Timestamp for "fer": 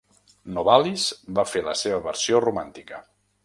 1.51-1.63